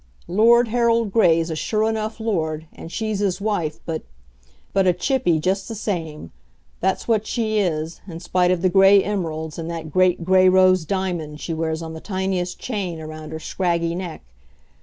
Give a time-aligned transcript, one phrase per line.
[0.27, 4.01] Lord Harold Gray's a sure enough Lord, and she's his wife but
[4.73, 6.31] but a chippy, just the same;
[6.79, 10.85] that's what she is, in spite of the Gray emeralds and that great Gray rose
[10.85, 14.23] diamond she wears on the tiniest chain around her scraggy neck.